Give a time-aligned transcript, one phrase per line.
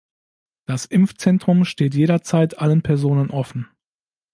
[0.65, 3.69] Das Impfzentrum steht jederzeit allen Personen offen.